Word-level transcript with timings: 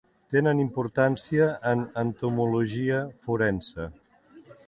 Tenen 0.35 0.61
importància 0.61 1.49
en 1.73 1.83
entomologia 2.03 3.01
forense. 3.27 3.87